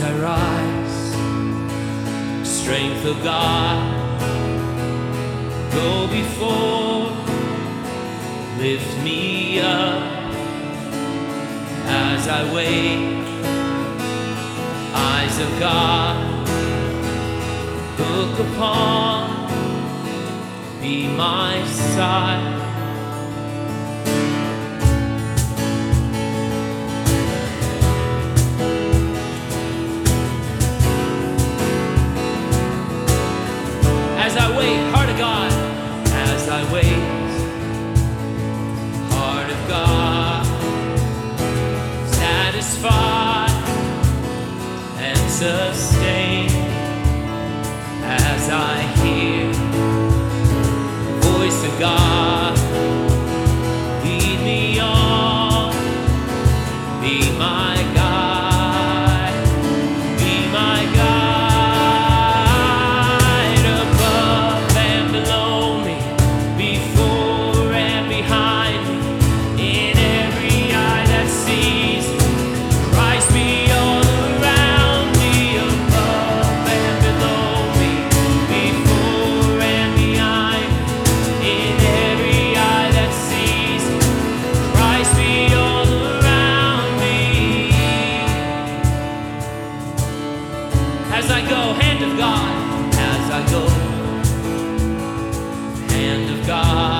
[0.00, 0.98] I rise.
[2.48, 3.78] Strength of God,
[5.72, 7.10] go before,
[8.58, 10.32] lift me up
[11.86, 13.24] as I wait.
[14.94, 16.48] Eyes of God,
[17.98, 19.50] look upon,
[20.80, 22.67] be my side.
[45.38, 46.50] Sustain
[48.02, 49.52] as I hear
[51.04, 52.47] the voice of God.
[91.18, 93.68] as I go, hand of God, as I go,
[95.92, 96.97] hand of God.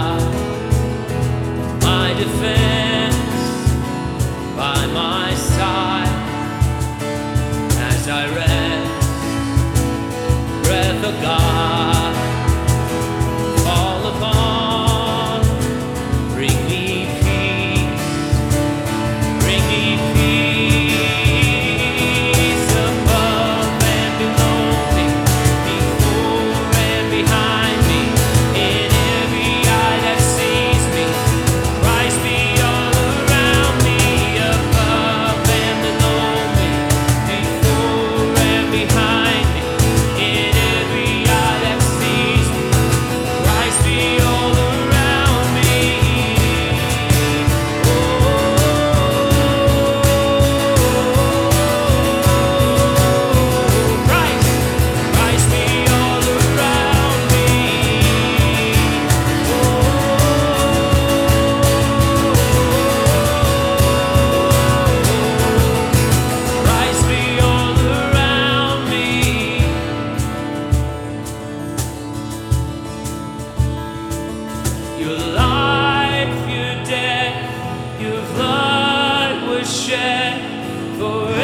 [80.99, 81.38] For.